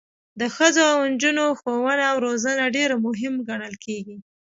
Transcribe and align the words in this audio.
د 0.39 0.41
ښځو 0.55 0.83
او 0.93 0.99
نجونو 1.11 1.45
ښوونه 1.59 2.03
او 2.11 2.17
روزنه 2.25 2.63
ډیره 2.75 2.95
مهمه 3.05 3.41
ګڼل 3.49 3.73
کیږي. 3.85 4.17